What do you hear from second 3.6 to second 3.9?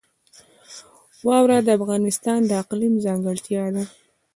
ده.